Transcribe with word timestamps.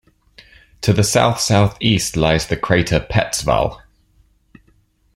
To 0.81 0.93
the 0.93 1.03
south-southeast 1.03 2.17
lies 2.17 2.47
the 2.47 2.57
crater 2.57 2.99
Petzval. 3.01 3.79